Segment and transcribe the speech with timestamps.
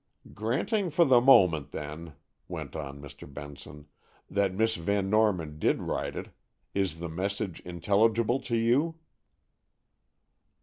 [0.33, 2.13] "Granting for the moment, then,"
[2.47, 3.31] went on Mr.
[3.31, 3.85] Benson,
[4.31, 6.29] "that Miss Van Norman did write it,
[6.73, 8.97] is the message intelligible to you?"